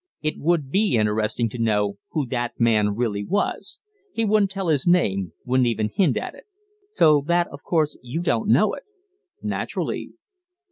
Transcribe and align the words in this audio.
It 0.23 0.39
would 0.39 0.71
be 0.71 0.95
interesting 0.97 1.47
to 1.49 1.59
know 1.59 1.99
who 2.09 2.25
that 2.29 2.59
man 2.59 2.95
really 2.95 3.23
was. 3.23 3.79
He 4.11 4.25
wouldn't 4.25 4.49
tell 4.49 4.69
his 4.69 4.87
name, 4.87 5.33
wouldn't 5.45 5.67
even 5.67 5.89
hint 5.93 6.17
at 6.17 6.33
it." 6.33 6.45
"So 6.91 7.23
that 7.27 7.47
of 7.49 7.61
course 7.61 7.99
you 8.01 8.19
don't 8.23 8.49
know 8.49 8.73
it." 8.73 8.81
"Naturally." 9.43 10.13